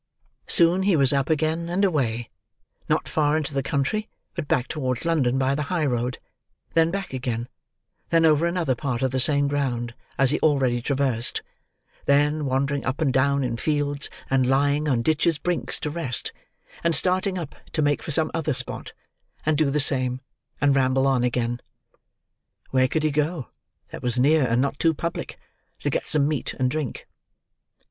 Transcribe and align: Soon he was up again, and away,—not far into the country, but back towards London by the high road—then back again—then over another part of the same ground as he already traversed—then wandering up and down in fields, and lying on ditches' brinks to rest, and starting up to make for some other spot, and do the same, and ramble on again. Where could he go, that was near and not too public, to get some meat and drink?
Soon 0.47 0.81
he 0.81 0.95
was 0.95 1.13
up 1.13 1.29
again, 1.29 1.69
and 1.69 1.85
away,—not 1.85 3.07
far 3.07 3.37
into 3.37 3.53
the 3.53 3.61
country, 3.61 4.09
but 4.33 4.47
back 4.47 4.67
towards 4.67 5.05
London 5.05 5.37
by 5.37 5.53
the 5.53 5.61
high 5.69 5.85
road—then 5.85 6.89
back 6.89 7.13
again—then 7.13 8.25
over 8.25 8.47
another 8.47 8.73
part 8.73 9.03
of 9.03 9.11
the 9.11 9.19
same 9.19 9.47
ground 9.47 9.93
as 10.17 10.31
he 10.31 10.39
already 10.39 10.81
traversed—then 10.81 12.45
wandering 12.45 12.83
up 12.83 12.99
and 12.99 13.13
down 13.13 13.43
in 13.43 13.57
fields, 13.57 14.09
and 14.27 14.47
lying 14.47 14.87
on 14.89 15.03
ditches' 15.03 15.37
brinks 15.37 15.79
to 15.79 15.91
rest, 15.91 16.31
and 16.83 16.95
starting 16.95 17.37
up 17.37 17.53
to 17.71 17.83
make 17.83 18.01
for 18.01 18.09
some 18.09 18.31
other 18.33 18.55
spot, 18.55 18.93
and 19.45 19.55
do 19.55 19.69
the 19.69 19.79
same, 19.79 20.19
and 20.59 20.75
ramble 20.75 21.05
on 21.05 21.23
again. 21.23 21.61
Where 22.71 22.87
could 22.87 23.03
he 23.03 23.11
go, 23.11 23.49
that 23.91 24.01
was 24.01 24.17
near 24.17 24.47
and 24.47 24.59
not 24.63 24.79
too 24.79 24.95
public, 24.95 25.37
to 25.81 25.91
get 25.91 26.07
some 26.07 26.27
meat 26.27 26.55
and 26.55 26.71
drink? 26.71 27.07